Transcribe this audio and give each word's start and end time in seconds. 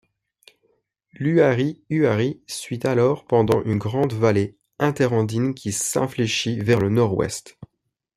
L'Huari 1.13 1.83
Huari 1.91 2.41
suit 2.47 2.79
alors 2.87 3.23
pendant 3.23 3.61
une 3.65 3.77
grande 3.77 4.13
vallée 4.13 4.57
interandine 4.79 5.53
qui 5.53 5.71
s'infléchit 5.71 6.59
vers 6.59 6.79
le 6.79 6.89
nord-ouest. 6.89 7.59